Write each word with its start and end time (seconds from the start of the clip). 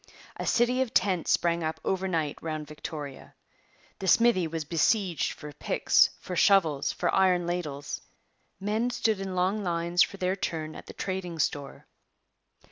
A 0.37 0.47
city 0.47 0.81
of 0.81 0.95
tents 0.95 1.29
sprang 1.29 1.63
up 1.63 1.79
overnight 1.85 2.41
round 2.41 2.65
Victoria. 2.65 3.35
The 3.99 4.07
smithy 4.07 4.47
was 4.47 4.65
besieged 4.65 5.33
for 5.33 5.53
picks, 5.53 6.09
for 6.19 6.35
shovels, 6.35 6.91
for 6.91 7.13
iron 7.13 7.45
ladles. 7.45 8.01
Men 8.59 8.89
stood 8.89 9.19
in 9.19 9.35
long 9.35 9.63
lines 9.63 10.01
for 10.01 10.17
their 10.17 10.35
turn 10.35 10.73
at 10.75 10.87
the 10.87 10.93
trading 10.93 11.37
store. 11.37 11.85